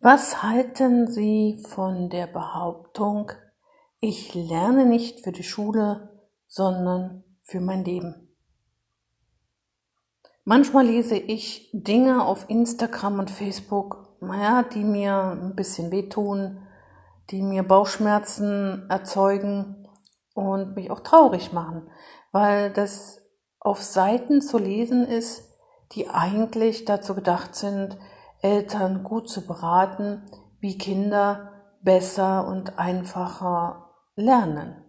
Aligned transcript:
Was 0.00 0.44
halten 0.44 1.08
Sie 1.08 1.60
von 1.70 2.08
der 2.08 2.28
Behauptung, 2.28 3.32
ich 3.98 4.32
lerne 4.32 4.86
nicht 4.86 5.24
für 5.24 5.32
die 5.32 5.42
Schule, 5.42 6.20
sondern 6.46 7.24
für 7.42 7.60
mein 7.60 7.84
Leben? 7.84 8.28
Manchmal 10.44 10.86
lese 10.86 11.16
ich 11.16 11.70
Dinge 11.72 12.24
auf 12.24 12.48
Instagram 12.48 13.18
und 13.18 13.30
Facebook, 13.32 14.16
naja, 14.20 14.62
die 14.62 14.84
mir 14.84 15.32
ein 15.32 15.56
bisschen 15.56 15.90
wehtun, 15.90 16.64
die 17.30 17.42
mir 17.42 17.64
Bauchschmerzen 17.64 18.86
erzeugen 18.88 19.84
und 20.32 20.76
mich 20.76 20.92
auch 20.92 21.00
traurig 21.00 21.52
machen, 21.52 21.90
weil 22.30 22.72
das 22.72 23.20
auf 23.58 23.82
Seiten 23.82 24.42
zu 24.42 24.58
lesen 24.58 25.04
ist, 25.08 25.42
die 25.90 26.08
eigentlich 26.08 26.84
dazu 26.84 27.16
gedacht 27.16 27.56
sind, 27.56 27.98
Eltern 28.40 29.02
gut 29.02 29.28
zu 29.28 29.46
beraten, 29.46 30.22
wie 30.60 30.78
Kinder 30.78 31.52
besser 31.82 32.46
und 32.46 32.78
einfacher 32.78 33.94
lernen. 34.14 34.84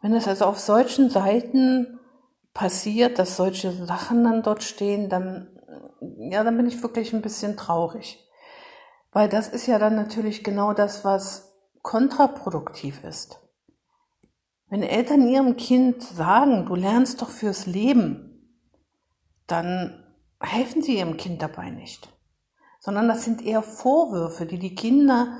Wenn 0.00 0.14
es 0.14 0.28
also 0.28 0.44
auf 0.44 0.58
solchen 0.58 1.10
Seiten 1.10 1.98
passiert, 2.54 3.18
dass 3.18 3.36
solche 3.36 3.72
Sachen 3.72 4.24
dann 4.24 4.42
dort 4.42 4.62
stehen, 4.62 5.08
dann, 5.08 5.48
ja, 6.00 6.44
dann 6.44 6.56
bin 6.56 6.66
ich 6.66 6.82
wirklich 6.82 7.12
ein 7.12 7.22
bisschen 7.22 7.56
traurig. 7.56 8.24
Weil 9.10 9.28
das 9.28 9.48
ist 9.48 9.66
ja 9.66 9.78
dann 9.78 9.96
natürlich 9.96 10.44
genau 10.44 10.72
das, 10.72 11.04
was 11.04 11.56
kontraproduktiv 11.82 13.02
ist. 13.04 13.40
Wenn 14.68 14.82
Eltern 14.82 15.26
ihrem 15.26 15.56
Kind 15.56 16.02
sagen, 16.02 16.66
du 16.66 16.74
lernst 16.74 17.22
doch 17.22 17.30
fürs 17.30 17.66
Leben, 17.66 18.62
dann 19.46 20.04
helfen 20.40 20.82
sie 20.82 20.98
ihrem 20.98 21.16
Kind 21.16 21.40
dabei 21.40 21.70
nicht 21.70 22.17
sondern 22.88 23.08
das 23.08 23.22
sind 23.22 23.44
eher 23.44 23.60
Vorwürfe, 23.60 24.46
die 24.46 24.58
die 24.58 24.74
Kinder 24.74 25.36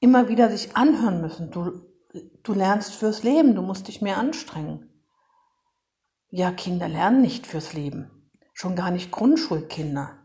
immer 0.00 0.28
wieder 0.28 0.50
sich 0.50 0.76
anhören 0.76 1.22
müssen. 1.22 1.50
Du, 1.50 1.80
du 2.42 2.52
lernst 2.52 2.94
fürs 2.94 3.22
Leben, 3.22 3.54
du 3.54 3.62
musst 3.62 3.88
dich 3.88 4.02
mehr 4.02 4.18
anstrengen. 4.18 5.02
Ja, 6.28 6.52
Kinder 6.52 6.88
lernen 6.88 7.22
nicht 7.22 7.46
fürs 7.46 7.72
Leben, 7.72 8.30
schon 8.52 8.76
gar 8.76 8.90
nicht 8.90 9.10
Grundschulkinder. 9.12 10.18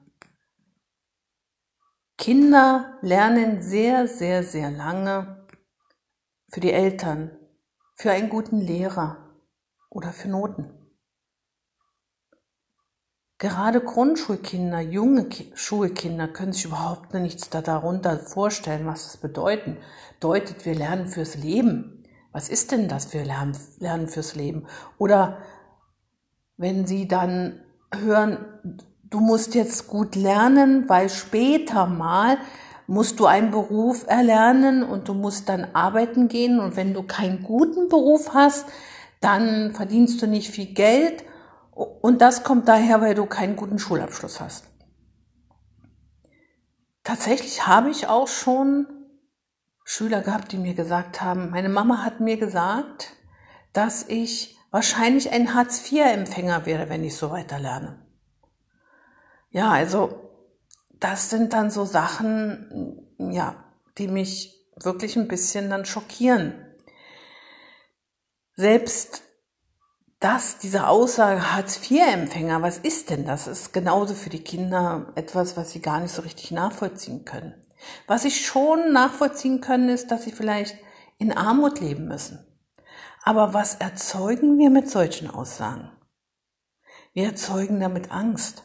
Kinder 2.18 2.98
lernen 3.00 3.62
sehr, 3.62 4.10
sehr, 4.10 4.44
sehr 4.44 4.70
lange 4.70 5.48
für 6.50 6.60
die 6.60 6.74
Eltern, 6.74 7.40
für 7.94 8.12
einen 8.12 8.28
guten 8.28 8.60
Lehrer 8.60 9.34
oder 9.90 10.12
für 10.12 10.28
Noten. 10.28 10.85
Gerade 13.38 13.82
Grundschulkinder, 13.82 14.80
junge 14.80 15.28
Schulkinder 15.56 16.30
können 16.30 16.54
sich 16.54 16.66
überhaupt 16.66 17.14
nichts 17.14 17.50
darunter 17.50 18.18
vorstellen, 18.18 18.86
was 18.86 19.04
das 19.04 19.18
bedeutet. 19.18 19.78
Deutet, 20.22 20.66
wir 20.66 20.74
lernen 20.74 21.08
fürs 21.08 21.36
Leben. 21.36 22.04
Was 22.32 22.48
ist 22.48 22.72
denn 22.72 22.88
das, 22.88 23.14
wir 23.14 23.26
lernen, 23.26 23.58
lernen 23.80 24.08
fürs 24.08 24.36
Leben? 24.36 24.68
Oder 24.98 25.40
wenn 26.56 26.88
sie 26.88 27.10
dann 27.10 27.60
hören, 27.94 28.38
du 29.04 29.20
musst 29.20 29.54
jetzt 29.54 29.88
gut 29.88 30.16
lernen, 30.16 30.88
weil 30.88 31.10
später 31.10 31.88
mal 31.88 32.38
musst 32.88 33.20
du 33.20 33.26
einen 33.26 33.52
Beruf 33.52 34.06
erlernen 34.08 34.82
und 34.82 35.10
du 35.10 35.14
musst 35.14 35.50
dann 35.50 35.68
arbeiten 35.74 36.30
gehen 36.30 36.62
und 36.62 36.78
wenn 36.78 36.94
du 36.94 37.04
keinen 37.04 37.44
guten 37.44 37.90
Beruf 37.90 38.34
hast, 38.34 38.66
dann 39.20 39.74
verdienst 39.74 40.22
du 40.22 40.28
nicht 40.28 40.52
viel 40.52 40.74
Geld 40.74 41.26
und 41.76 42.22
das 42.22 42.44
kommt 42.44 42.68
daher, 42.68 43.02
weil 43.02 43.16
du 43.16 43.26
keinen 43.26 43.56
guten 43.56 43.80
Schulabschluss 43.80 44.40
hast. 44.40 44.66
Tatsächlich 47.04 47.68
habe 47.68 47.92
ich 47.92 48.08
auch 48.08 48.28
schon 48.28 48.88
Schüler 49.84 50.22
gehabt, 50.22 50.52
die 50.52 50.58
mir 50.58 50.74
gesagt 50.74 51.22
haben, 51.22 51.52
meine 51.52 51.70
Mama 51.70 52.04
hat 52.04 52.20
mir 52.20 52.38
gesagt, 52.38 53.14
dass 53.74 54.08
ich 54.08 54.58
wahrscheinlich 54.72 55.32
ein 55.32 55.54
Hartz-IV-Empfänger 55.54 56.66
wäre, 56.66 56.90
wenn 56.90 57.04
ich 57.04 57.16
so 57.16 57.30
weiter 57.30 57.60
lerne. 57.60 58.04
Ja, 59.52 59.72
also 59.72 60.32
das 61.00 61.30
sind 61.30 61.54
dann 61.54 61.70
so 61.70 61.86
Sachen, 61.86 63.06
ja, 63.20 63.64
die 63.98 64.08
mich 64.08 64.68
wirklich 64.76 65.16
ein 65.16 65.28
bisschen 65.28 65.70
dann 65.70 65.86
schockieren. 65.86 66.56
Selbst 68.56 69.25
das, 70.20 70.58
diese 70.58 70.88
Aussage 70.88 71.52
Hartz-IV-Empfänger, 71.54 72.62
was 72.62 72.78
ist 72.78 73.10
denn 73.10 73.26
das? 73.26 73.48
Ist 73.48 73.74
genauso 73.74 74.14
für 74.14 74.30
die 74.30 74.44
Kinder 74.44 75.12
etwas, 75.16 75.58
was 75.58 75.72
sie 75.72 75.82
gar 75.82 76.00
nicht 76.00 76.14
so 76.14 76.22
richtig 76.22 76.52
nachvollziehen 76.52 77.26
können. 77.26 77.54
Was 78.08 78.24
sie 78.24 78.32
schon 78.32 78.94
nachvollziehen 78.94 79.62
können, 79.62 79.90
ist, 79.90 80.12
dass 80.12 80.24
sie 80.24 80.32
vielleicht 80.32 80.78
in 81.18 81.32
Armut 81.32 81.80
leben 81.80 82.08
müssen. 82.08 82.46
Aber 83.24 83.54
was 83.54 83.76
erzeugen 83.76 84.58
wir 84.58 84.70
mit 84.70 84.90
solchen 84.90 85.30
Aussagen? 85.30 85.92
Wir 87.14 87.26
erzeugen 87.26 87.80
damit 87.80 88.12
Angst. 88.12 88.64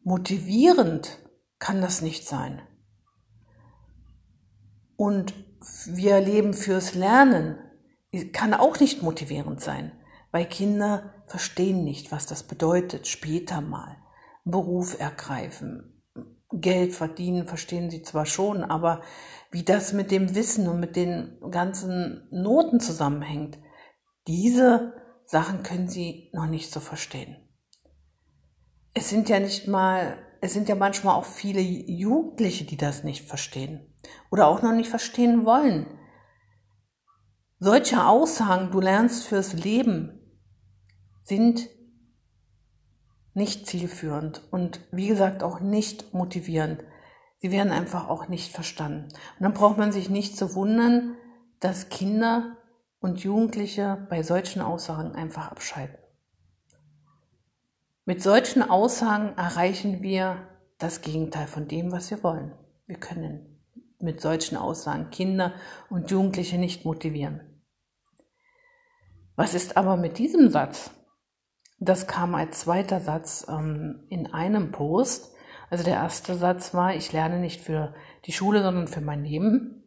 Motivierend 0.00 1.18
kann 1.58 1.80
das 1.80 2.02
nicht 2.02 2.26
sein. 2.26 2.62
Und 4.96 5.34
wir 5.86 6.20
leben 6.20 6.54
fürs 6.54 6.94
Lernen, 6.94 7.58
kann 8.32 8.54
auch 8.54 8.78
nicht 8.78 9.02
motivierend 9.02 9.60
sein, 9.60 9.92
weil 10.30 10.46
Kinder 10.46 11.14
verstehen 11.26 11.84
nicht, 11.84 12.12
was 12.12 12.26
das 12.26 12.42
bedeutet, 12.42 13.06
später 13.06 13.60
mal 13.60 13.96
Beruf 14.44 14.98
ergreifen, 15.00 16.02
Geld 16.52 16.92
verdienen, 16.92 17.46
verstehen 17.46 17.90
sie 17.90 18.02
zwar 18.02 18.26
schon, 18.26 18.62
aber 18.62 19.00
wie 19.50 19.62
das 19.62 19.92
mit 19.92 20.10
dem 20.10 20.34
Wissen 20.34 20.68
und 20.68 20.80
mit 20.80 20.96
den 20.96 21.38
ganzen 21.50 22.28
Noten 22.30 22.80
zusammenhängt, 22.80 23.58
diese 24.26 24.92
Sachen 25.24 25.62
können 25.62 25.88
sie 25.88 26.30
noch 26.34 26.46
nicht 26.46 26.70
so 26.70 26.80
verstehen. 26.80 27.36
Es 28.92 29.08
sind 29.08 29.30
ja 29.30 29.40
nicht 29.40 29.68
mal, 29.68 30.18
es 30.42 30.52
sind 30.52 30.68
ja 30.68 30.74
manchmal 30.74 31.14
auch 31.14 31.24
viele 31.24 31.60
Jugendliche, 31.60 32.64
die 32.64 32.76
das 32.76 33.04
nicht 33.04 33.26
verstehen 33.26 33.94
oder 34.30 34.48
auch 34.48 34.60
noch 34.60 34.72
nicht 34.72 34.90
verstehen 34.90 35.46
wollen 35.46 35.86
solche 37.62 38.04
Aussagen, 38.04 38.72
du 38.72 38.80
lernst 38.80 39.24
fürs 39.24 39.52
Leben, 39.52 40.18
sind 41.22 41.68
nicht 43.34 43.68
zielführend 43.68 44.42
und 44.50 44.80
wie 44.90 45.06
gesagt 45.06 45.44
auch 45.44 45.60
nicht 45.60 46.12
motivierend. 46.12 46.82
Sie 47.38 47.52
werden 47.52 47.72
einfach 47.72 48.08
auch 48.08 48.26
nicht 48.26 48.52
verstanden. 48.52 49.04
Und 49.04 49.42
dann 49.42 49.54
braucht 49.54 49.78
man 49.78 49.92
sich 49.92 50.10
nicht 50.10 50.36
zu 50.36 50.56
wundern, 50.56 51.14
dass 51.60 51.88
Kinder 51.88 52.56
und 53.00 53.20
Jugendliche 53.20 54.06
bei 54.10 54.24
solchen 54.24 54.60
Aussagen 54.60 55.14
einfach 55.14 55.50
abschalten. 55.50 55.98
Mit 58.04 58.22
solchen 58.22 58.68
Aussagen 58.68 59.38
erreichen 59.38 60.02
wir 60.02 60.48
das 60.78 61.00
Gegenteil 61.00 61.46
von 61.46 61.68
dem, 61.68 61.92
was 61.92 62.10
wir 62.10 62.24
wollen. 62.24 62.52
Wir 62.86 62.96
können 62.96 63.64
mit 64.00 64.20
solchen 64.20 64.56
Aussagen 64.56 65.10
Kinder 65.10 65.52
und 65.88 66.10
Jugendliche 66.10 66.58
nicht 66.58 66.84
motivieren. 66.84 67.51
Was 69.36 69.54
ist 69.54 69.76
aber 69.76 69.96
mit 69.96 70.18
diesem 70.18 70.50
Satz? 70.50 70.90
Das 71.78 72.06
kam 72.06 72.34
als 72.34 72.60
zweiter 72.60 73.00
Satz 73.00 73.46
ähm, 73.48 74.04
in 74.08 74.32
einem 74.32 74.72
Post. 74.72 75.32
Also 75.70 75.84
der 75.84 75.94
erste 75.94 76.34
Satz 76.34 76.74
war, 76.74 76.94
ich 76.94 77.12
lerne 77.12 77.38
nicht 77.38 77.60
für 77.60 77.94
die 78.26 78.32
Schule, 78.32 78.62
sondern 78.62 78.88
für 78.88 79.00
mein 79.00 79.24
Leben. 79.24 79.82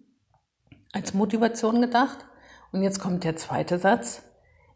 Als 0.92 1.14
Motivation 1.14 1.82
gedacht. 1.82 2.26
Und 2.72 2.82
jetzt 2.82 3.00
kommt 3.00 3.24
der 3.24 3.36
zweite 3.36 3.78
Satz. 3.78 4.24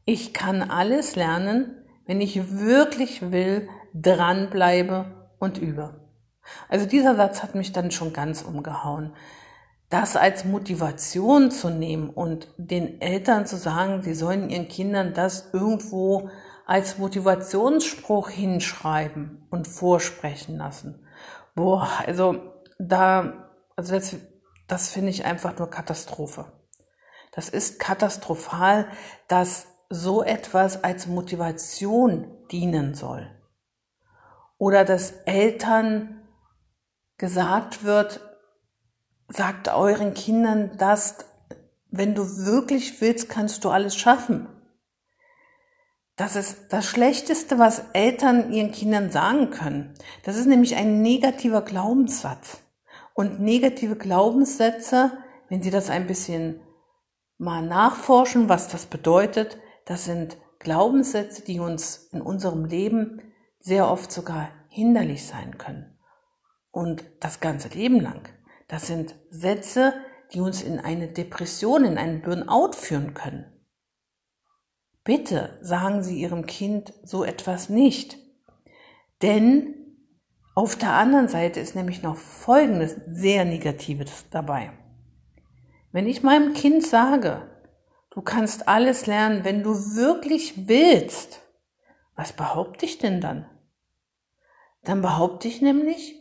Ich 0.06 0.34
kann 0.34 0.62
alles 0.62 1.16
lernen, 1.16 1.84
wenn 2.06 2.22
ich 2.22 2.52
wirklich 2.52 3.32
will, 3.32 3.68
dranbleibe 3.94 5.34
und 5.40 5.58
übe. 5.58 6.08
Also 6.68 6.86
dieser 6.86 7.16
Satz 7.16 7.44
hat 7.44 7.56
mich 7.56 7.74
dann 7.74 7.92
schon 7.92 8.14
ganz 8.14 8.42
umgehauen 8.42 9.14
das 9.90 10.16
als 10.16 10.46
Motivation 10.46 11.50
zu 11.50 11.70
nehmen 11.70 12.10
und 12.10 12.48
den 12.58 13.02
Eltern 13.02 13.46
zu 13.46 13.58
sagen, 13.58 14.04
sie 14.04 14.14
sollen 14.14 14.50
ihren 14.50 14.68
Kindern 14.68 15.14
das 15.14 15.50
irgendwo 15.52 16.30
als 16.66 17.00
Motivationsspruch 17.00 18.30
hinschreiben 18.30 19.48
und 19.50 19.68
vorsprechen 19.68 20.58
lassen. 20.58 21.08
Boah, 21.56 21.90
also 22.06 22.36
da, 22.78 23.50
also 23.76 23.96
das, 23.96 24.16
das 24.68 24.90
finde 24.90 25.10
ich 25.10 25.26
einfach 25.26 25.58
nur 25.58 25.72
Katastrophe. 25.72 26.46
Das 27.32 27.50
ist 27.50 27.80
katastrophal, 27.80 28.88
dass 29.28 29.68
so 29.90 30.22
etwas 30.22 30.84
als 30.84 31.08
Motivation 31.08 32.28
dienen 32.52 32.94
soll. 32.94 33.28
Oder 34.60 34.86
dass 34.86 35.12
Eltern 35.26 36.28
gesagt 37.18 37.84
wird, 37.84 38.29
sagt 39.30 39.70
euren 39.70 40.14
Kindern, 40.14 40.78
dass 40.78 41.26
wenn 41.92 42.16
du 42.16 42.46
wirklich 42.46 43.02
willst, 43.02 43.30
kannst 43.30 43.64
du 43.64 43.70
alles 43.70 43.96
schaffen. 43.96 44.48
das 46.16 46.36
ist 46.36 46.74
das 46.74 46.86
Schlechteste, 46.86 47.60
was 47.60 47.82
Eltern 47.94 48.52
ihren 48.52 48.72
Kindern 48.72 49.10
sagen 49.10 49.52
können. 49.52 49.94
Das 50.24 50.36
ist 50.36 50.48
nämlich 50.48 50.76
ein 50.76 51.02
negativer 51.02 51.62
Glaubenssatz. 51.62 52.62
Und 53.14 53.40
negative 53.40 53.96
Glaubenssätze, 53.96 55.12
wenn 55.48 55.64
Sie 55.64 55.72
das 55.72 55.90
ein 55.90 56.08
bisschen 56.08 56.60
mal 57.38 57.62
nachforschen, 57.62 58.50
was 58.50 58.68
das 58.68 58.86
bedeutet, 58.86 59.58
das 59.86 60.06
sind 60.06 60.38
Glaubenssätze, 60.60 61.42
die 61.42 61.60
uns 61.60 62.10
in 62.12 62.22
unserem 62.22 62.66
Leben 62.66 63.22
sehr 63.60 63.90
oft 63.90 64.12
sogar 64.12 64.50
hinderlich 64.68 65.26
sein 65.26 65.58
können. 65.58 65.98
Und 66.70 67.04
das 67.22 67.40
ganze 67.40 67.70
Leben 67.70 68.00
lang. 68.00 68.30
Das 68.70 68.88
sind 68.88 69.16
Sätze, 69.32 69.94
die 70.32 70.40
uns 70.40 70.62
in 70.62 70.80
eine 70.80 71.08
Depression, 71.08 71.84
in 71.84 71.98
einen 71.98 72.22
Burnout 72.22 72.74
führen 72.74 73.14
können. 73.14 73.52
Bitte 75.04 75.58
sagen 75.62 76.04
Sie 76.04 76.22
Ihrem 76.22 76.46
Kind 76.46 76.94
so 77.04 77.24
etwas 77.24 77.70
nicht. 77.70 78.18
Denn 79.24 79.76
auf 80.54 80.76
der 80.76 80.94
anderen 80.94 81.28
Seite 81.28 81.60
ist 81.60 81.76
nämlich 81.76 82.04
noch 82.04 82.16
Folgendes 82.16 82.96
sehr 83.08 83.44
Negatives 83.44 84.26
dabei. 84.30 84.72
Wenn 85.92 86.08
ich 86.08 86.22
meinem 86.22 86.54
Kind 86.54 86.86
sage, 86.86 87.50
du 88.12 88.22
kannst 88.22 88.68
alles 88.68 89.08
lernen, 89.08 89.44
wenn 89.44 89.64
du 89.64 89.72
wirklich 89.96 90.68
willst, 90.68 91.42
was 92.16 92.34
behaupte 92.34 92.86
ich 92.86 93.00
denn 93.00 93.20
dann? 93.20 93.50
Dann 94.84 95.02
behaupte 95.02 95.48
ich 95.48 95.60
nämlich, 95.62 96.16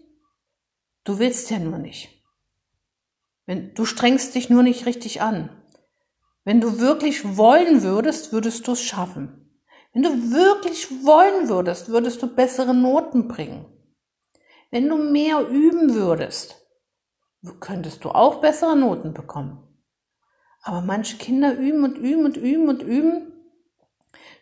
du 1.04 1.18
willst 1.18 1.50
ja 1.50 1.58
nur 1.58 1.76
nicht. 1.76 2.17
Wenn, 3.48 3.72
du 3.72 3.86
strengst 3.86 4.34
dich 4.34 4.50
nur 4.50 4.62
nicht 4.62 4.84
richtig 4.84 5.22
an. 5.22 5.48
Wenn 6.44 6.60
du 6.60 6.80
wirklich 6.80 7.38
wollen 7.38 7.82
würdest, 7.82 8.30
würdest 8.30 8.68
du 8.68 8.72
es 8.72 8.82
schaffen. 8.82 9.58
Wenn 9.94 10.02
du 10.02 10.32
wirklich 10.32 10.90
wollen 11.06 11.48
würdest, 11.48 11.88
würdest 11.88 12.22
du 12.22 12.26
bessere 12.26 12.74
Noten 12.74 13.26
bringen. 13.26 13.64
Wenn 14.70 14.86
du 14.86 14.98
mehr 14.98 15.48
üben 15.48 15.94
würdest, 15.94 16.56
könntest 17.58 18.04
du 18.04 18.10
auch 18.10 18.42
bessere 18.42 18.76
Noten 18.76 19.14
bekommen. 19.14 19.66
Aber 20.60 20.82
manche 20.82 21.16
Kinder 21.16 21.56
üben 21.56 21.84
und 21.84 21.96
üben 21.96 22.26
und 22.26 22.36
üben 22.36 22.68
und 22.68 22.82
üben, 22.82 23.32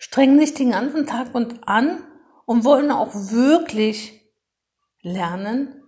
strengen 0.00 0.40
sich 0.40 0.54
den 0.54 0.72
ganzen 0.72 1.06
Tag 1.06 1.32
und 1.32 1.68
an 1.68 2.02
und 2.44 2.64
wollen 2.64 2.90
auch 2.90 3.14
wirklich 3.14 4.20
lernen, 5.00 5.80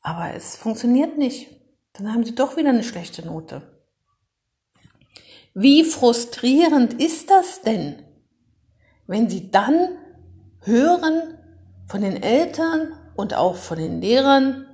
aber 0.00 0.32
es 0.34 0.56
funktioniert 0.56 1.18
nicht. 1.18 1.61
Dann 1.94 2.12
haben 2.12 2.24
sie 2.24 2.34
doch 2.34 2.56
wieder 2.56 2.70
eine 2.70 2.84
schlechte 2.84 3.24
Note. 3.24 3.62
Wie 5.54 5.84
frustrierend 5.84 6.94
ist 6.94 7.30
das 7.30 7.60
denn, 7.60 8.02
wenn 9.06 9.28
Sie 9.28 9.50
dann 9.50 9.98
hören 10.60 11.38
von 11.86 12.00
den 12.00 12.22
Eltern 12.22 12.94
und 13.14 13.34
auch 13.34 13.56
von 13.56 13.76
den 13.76 14.00
Lehrern, 14.00 14.66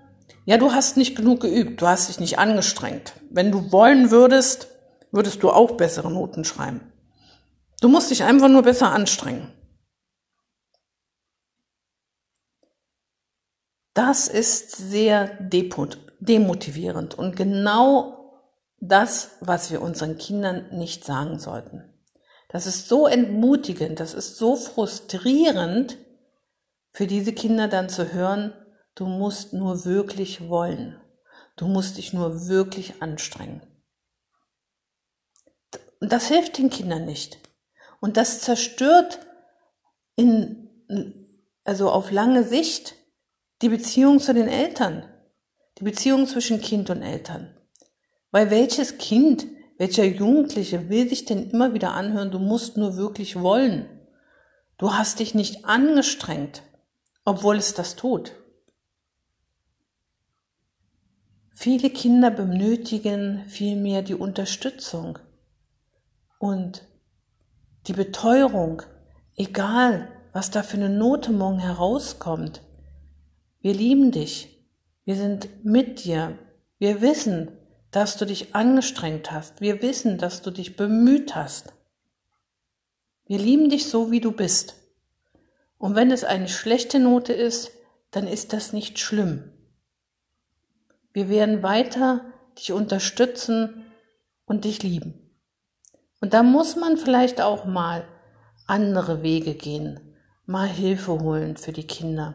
ja, 0.44 0.56
du 0.56 0.72
hast 0.72 0.96
nicht 0.96 1.16
genug 1.16 1.40
geübt, 1.40 1.82
du 1.82 1.88
hast 1.88 2.08
dich 2.08 2.20
nicht 2.20 2.38
angestrengt. 2.38 3.14
Wenn 3.30 3.50
du 3.50 3.72
wollen 3.72 4.10
würdest, 4.12 4.68
würdest 5.10 5.42
du 5.42 5.50
auch 5.50 5.72
bessere 5.72 6.10
Noten 6.10 6.44
schreiben. 6.44 6.92
Du 7.80 7.88
musst 7.88 8.10
dich 8.10 8.22
einfach 8.22 8.48
nur 8.48 8.62
besser 8.62 8.92
anstrengen. 8.92 9.52
Das 13.94 14.28
ist 14.28 14.76
sehr 14.76 15.26
demotivierend 16.20 17.16
und 17.16 17.36
genau 17.36 18.42
das, 18.80 19.32
was 19.40 19.70
wir 19.70 19.82
unseren 19.82 20.18
Kindern 20.18 20.76
nicht 20.76 21.04
sagen 21.04 21.38
sollten. 21.38 21.84
Das 22.48 22.66
ist 22.66 22.88
so 22.88 23.06
entmutigend, 23.06 24.00
das 24.00 24.14
ist 24.14 24.36
so 24.36 24.56
frustrierend 24.56 25.98
für 26.92 27.06
diese 27.06 27.32
Kinder 27.32 27.68
dann 27.68 27.88
zu 27.88 28.12
hören, 28.12 28.52
du 28.94 29.06
musst 29.06 29.52
nur 29.52 29.84
wirklich 29.84 30.48
wollen. 30.48 31.00
Du 31.56 31.66
musst 31.66 31.98
dich 31.98 32.12
nur 32.12 32.48
wirklich 32.48 33.02
anstrengen. 33.02 33.62
Und 36.00 36.12
das 36.12 36.28
hilft 36.28 36.58
den 36.58 36.70
Kindern 36.70 37.04
nicht. 37.04 37.38
Und 38.00 38.16
das 38.16 38.40
zerstört 38.40 39.18
in, 40.14 40.68
also 41.64 41.90
auf 41.90 42.10
lange 42.10 42.44
Sicht 42.44 42.94
die 43.60 43.68
Beziehung 43.68 44.20
zu 44.20 44.32
den 44.32 44.48
Eltern, 44.48 45.04
die 45.78 45.84
Beziehung 45.84 46.26
zwischen 46.26 46.60
Kind 46.60 46.90
und 46.90 47.02
Eltern. 47.02 47.54
Weil 48.30 48.50
welches 48.50 48.98
Kind, 48.98 49.46
welcher 49.78 50.04
Jugendliche 50.04 50.88
will 50.88 51.08
sich 51.08 51.24
denn 51.24 51.50
immer 51.50 51.72
wieder 51.72 51.92
anhören, 51.92 52.30
du 52.30 52.38
musst 52.38 52.76
nur 52.76 52.96
wirklich 52.96 53.40
wollen. 53.40 53.88
Du 54.76 54.94
hast 54.94 55.20
dich 55.20 55.34
nicht 55.34 55.64
angestrengt, 55.64 56.62
obwohl 57.24 57.56
es 57.56 57.74
das 57.74 57.96
tut. 57.96 58.32
Viele 61.52 61.90
Kinder 61.90 62.30
benötigen 62.30 63.44
vielmehr 63.46 64.02
die 64.02 64.14
Unterstützung 64.14 65.18
und 66.38 66.86
die 67.88 67.92
Beteuerung, 67.92 68.82
egal 69.36 70.08
was 70.32 70.50
da 70.50 70.62
für 70.62 70.76
eine 70.76 70.88
Note 70.88 71.32
morgen 71.32 71.58
herauskommt. 71.58 72.62
Wir 73.60 73.74
lieben 73.74 74.12
dich, 74.12 74.57
wir 75.08 75.16
sind 75.16 75.64
mit 75.64 76.04
dir, 76.04 76.36
wir 76.76 77.00
wissen, 77.00 77.48
dass 77.90 78.18
du 78.18 78.26
dich 78.26 78.54
angestrengt 78.54 79.32
hast. 79.32 79.62
Wir 79.62 79.80
wissen, 79.80 80.18
dass 80.18 80.42
du 80.42 80.50
dich 80.50 80.76
bemüht 80.76 81.34
hast. 81.34 81.72
Wir 83.24 83.38
lieben 83.38 83.70
dich 83.70 83.88
so, 83.88 84.10
wie 84.10 84.20
du 84.20 84.32
bist. 84.32 84.74
Und 85.78 85.94
wenn 85.94 86.10
es 86.10 86.24
eine 86.24 86.50
schlechte 86.50 87.00
Note 87.00 87.32
ist, 87.32 87.70
dann 88.10 88.26
ist 88.26 88.52
das 88.52 88.74
nicht 88.74 88.98
schlimm. 88.98 89.50
Wir 91.14 91.30
werden 91.30 91.62
weiter 91.62 92.26
dich 92.58 92.72
unterstützen 92.72 93.86
und 94.44 94.66
dich 94.66 94.82
lieben. 94.82 95.14
Und 96.20 96.34
da 96.34 96.42
muss 96.42 96.76
man 96.76 96.98
vielleicht 96.98 97.40
auch 97.40 97.64
mal 97.64 98.06
andere 98.66 99.22
Wege 99.22 99.54
gehen, 99.54 100.00
mal 100.44 100.68
Hilfe 100.68 101.18
holen 101.18 101.56
für 101.56 101.72
die 101.72 101.86
Kinder. 101.86 102.34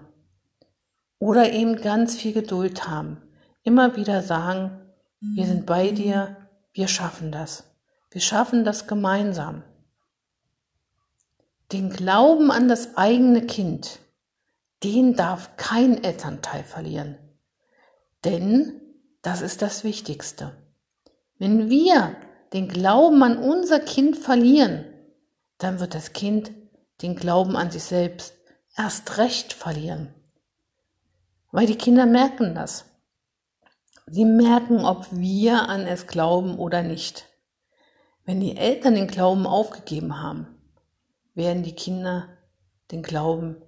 Oder 1.23 1.53
eben 1.53 1.77
ganz 1.77 2.17
viel 2.17 2.33
Geduld 2.33 2.89
haben. 2.89 3.21
Immer 3.63 3.95
wieder 3.95 4.21
sagen, 4.21 4.81
wir 5.21 5.45
sind 5.45 5.65
bei 5.65 5.91
dir, 5.91 6.35
wir 6.73 6.89
schaffen 6.89 7.31
das. 7.31 7.63
Wir 8.11 8.19
schaffen 8.19 8.65
das 8.65 8.87
gemeinsam. 8.87 9.63
Den 11.71 11.89
Glauben 11.89 12.51
an 12.51 12.67
das 12.67 12.97
eigene 12.97 13.45
Kind, 13.45 13.99
den 14.83 15.15
darf 15.15 15.55
kein 15.55 16.03
Elternteil 16.03 16.65
verlieren. 16.65 17.17
Denn 18.25 18.81
das 19.21 19.41
ist 19.41 19.61
das 19.61 19.85
Wichtigste. 19.85 20.51
Wenn 21.39 21.69
wir 21.69 22.17
den 22.51 22.67
Glauben 22.67 23.23
an 23.23 23.37
unser 23.37 23.79
Kind 23.79 24.17
verlieren, 24.17 24.83
dann 25.57 25.79
wird 25.79 25.95
das 25.95 26.11
Kind 26.11 26.51
den 27.01 27.15
Glauben 27.15 27.55
an 27.55 27.71
sich 27.71 27.83
selbst 27.83 28.33
erst 28.75 29.17
recht 29.17 29.53
verlieren. 29.53 30.13
Weil 31.53 31.67
die 31.67 31.77
Kinder 31.77 32.07
merken 32.07 32.55
das. 32.55 32.85
Sie 34.07 34.25
merken, 34.25 34.85
ob 34.85 35.05
wir 35.11 35.69
an 35.69 35.85
es 35.85 36.07
glauben 36.07 36.57
oder 36.57 36.81
nicht. 36.81 37.27
Wenn 38.25 38.39
die 38.39 38.57
Eltern 38.57 38.95
den 38.95 39.05
Glauben 39.05 39.45
aufgegeben 39.45 40.19
haben, 40.19 40.47
werden 41.35 41.61
die 41.61 41.75
Kinder 41.75 42.27
den 42.89 43.03
Glauben 43.03 43.61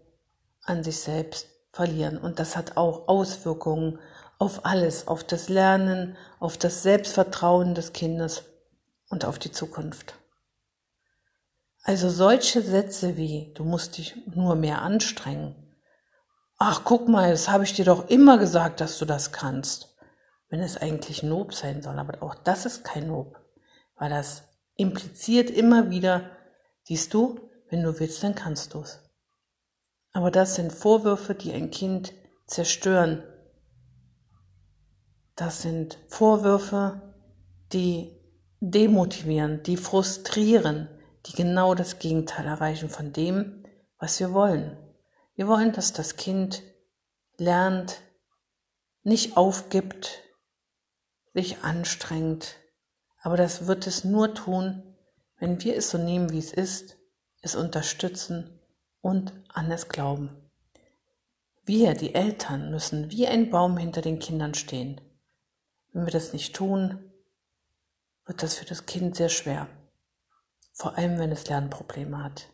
an 0.63 0.84
sich 0.84 0.98
selbst 0.98 1.48
verlieren. 1.70 2.18
Und 2.18 2.39
das 2.39 2.58
hat 2.58 2.75
auch 2.75 3.08
Auswirkungen 3.08 4.00
auf 4.39 4.65
alles, 4.65 5.08
auf 5.08 5.24
das 5.24 5.48
Lernen, 5.48 6.18
auf 6.39 6.58
das 6.58 6.82
Selbstvertrauen 6.82 7.75
des 7.75 7.94
Kindes 7.94 8.46
und 9.10 9.25
auf 9.25 9.38
die 9.38 9.51
Zukunft. 9.51 10.15
Also 11.84 12.10
solche 12.10 12.63
Sätze 12.63 13.15
wie, 13.15 13.54
du 13.54 13.63
musst 13.63 14.00
dich 14.00 14.15
nur 14.34 14.56
mehr 14.56 14.82
anstrengen. 14.82 15.64
Ach, 16.57 16.81
guck 16.83 17.07
mal, 17.07 17.31
das 17.31 17.50
habe 17.50 17.63
ich 17.63 17.74
dir 17.74 17.85
doch 17.85 18.09
immer 18.09 18.38
gesagt, 18.38 18.81
dass 18.81 18.97
du 18.97 19.05
das 19.05 19.31
kannst 19.31 19.95
wenn 20.50 20.62
es 20.62 20.77
eigentlich 20.77 21.24
Nob 21.24 21.53
sein 21.53 21.81
soll. 21.81 22.00
Aber 22.00 22.21
auch 22.24 22.35
das 22.35 22.65
ist 22.65 22.83
kein 22.83 23.07
Nob, 23.07 23.39
weil 23.95 24.09
das 24.09 24.43
impliziert 24.75 25.50
immer 25.50 25.89
wieder, 25.89 26.31
siehst 26.83 27.13
du, 27.13 27.39
wenn 27.69 27.83
du 27.83 28.00
willst, 28.00 28.24
dann 28.24 28.35
kannst 28.35 28.74
du 28.74 28.79
es. 28.79 29.01
Aber 30.13 30.31
das 30.31 30.55
sind 30.55 30.71
Vorwürfe, 30.71 31.35
die 31.35 31.51
ein 31.51 31.71
Kind 31.71 32.13
zerstören. 32.47 33.24
Das 35.35 35.62
sind 35.62 35.97
Vorwürfe, 36.07 37.13
die 37.74 38.15
demotivieren, 38.62 39.62
die 39.63 39.75
frustrieren, 39.75 40.88
die 41.25 41.33
genau 41.33 41.75
das 41.75 42.00
Gegenteil 42.00 42.45
erreichen 42.45 42.89
von 42.89 43.12
dem, 43.12 43.65
was 44.00 44.19
wir 44.19 44.31
wollen. 44.31 44.77
Wir 45.36 45.48
wollen, 45.48 45.74
dass 45.74 45.92
das 45.94 46.15
Kind 46.15 46.63
lernt, 47.38 48.01
nicht 49.04 49.38
aufgibt, 49.38 50.24
sich 51.34 51.63
anstrengt. 51.63 52.56
Aber 53.22 53.38
das 53.38 53.68
wird 53.68 53.86
es 53.86 54.04
nur 54.04 54.34
tun, 54.34 54.96
wenn 55.38 55.62
wir 55.62 55.75
es 55.75 55.89
so 55.89 55.98
nehmen, 55.98 56.32
wie 56.32 56.39
es 56.39 56.54
ist, 56.54 56.98
es 57.42 57.56
unterstützen 57.56 58.60
und 59.01 59.34
an 59.50 59.70
es 59.72 59.89
glauben. 59.89 60.30
Wir, 61.65 61.94
die 61.94 62.15
Eltern, 62.15 62.72
müssen 62.72 63.12
wie 63.12 63.27
ein 63.27 63.50
Baum 63.50 63.77
hinter 63.77 64.01
den 64.01 64.20
Kindern 64.20 64.54
stehen. 64.54 65.01
Wenn 65.92 66.06
wir 66.06 66.12
das 66.12 66.32
nicht 66.32 66.56
tun, 66.56 67.12
wird 68.25 68.42
das 68.42 68.56
für 68.56 68.65
das 68.65 68.86
Kind 68.86 69.15
sehr 69.15 69.30
schwer, 69.30 69.68
vor 70.74 70.98
allem 70.98 71.20
wenn 71.20 71.32
es 71.32 71.48
Lernprobleme 71.48 72.24
hat. 72.24 72.48